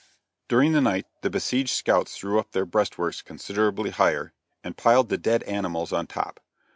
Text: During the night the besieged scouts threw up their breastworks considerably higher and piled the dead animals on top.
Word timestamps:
During 0.47 0.71
the 0.71 0.81
night 0.81 1.05
the 1.21 1.29
besieged 1.29 1.69
scouts 1.69 2.17
threw 2.17 2.39
up 2.39 2.53
their 2.53 2.65
breastworks 2.65 3.21
considerably 3.21 3.91
higher 3.91 4.33
and 4.63 4.75
piled 4.75 5.09
the 5.09 5.17
dead 5.19 5.43
animals 5.43 5.93
on 5.93 6.07
top. 6.07 6.39